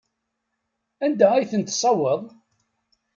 [1.05, 2.23] Anda ay ten-tessewweḍ?